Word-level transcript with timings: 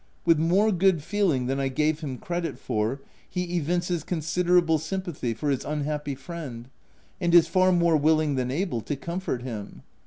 With 0.25 0.39
more 0.39 0.71
good 0.71 1.03
feeling 1.03 1.45
than 1.45 1.59
I 1.59 1.67
gave 1.67 1.99
him 1.99 2.17
credit 2.17 2.57
for, 2.57 3.01
he 3.29 3.55
evinces 3.59 4.03
considerable 4.03 4.79
sympathy 4.79 5.35
for 5.35 5.51
his 5.51 5.63
unhappy 5.63 6.15
friend, 6.15 6.69
and 7.21 7.35
is 7.35 7.47
far 7.47 7.71
more 7.71 7.97
willing 7.97 8.33
than 8.33 8.49
able 8.49 8.81
to 8.81 8.95
comfort 8.95 9.43
him. 9.43 9.83